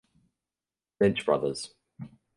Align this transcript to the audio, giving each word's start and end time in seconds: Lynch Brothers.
Lynch 0.99 1.23
Brothers. 1.27 1.75